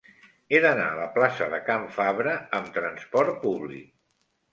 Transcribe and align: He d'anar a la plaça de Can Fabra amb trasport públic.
He 0.51 0.59
d'anar 0.61 0.85
a 0.93 0.97
la 0.99 1.03
plaça 1.17 1.47
de 1.51 1.59
Can 1.67 1.85
Fabra 1.97 2.33
amb 2.61 2.71
trasport 2.79 3.37
públic. 3.45 3.93